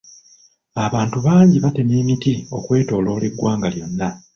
Abantu 0.85 1.17
bangi 1.27 1.57
batema 1.63 1.93
emiti 2.01 2.33
okwetooloola 2.57 3.23
eggwanga 3.29 3.67
lyonna. 3.73 4.09